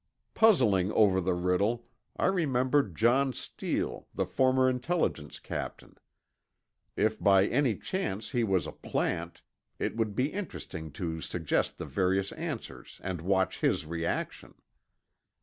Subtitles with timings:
[0.33, 1.85] Puzzling over the riddle,
[2.17, 5.93] I remembered John Steele, the former Intelligence captain.
[6.95, 9.43] If by any chance he was a plant,
[9.77, 14.55] it would be interesting to suggest the various answers and watch his reaction.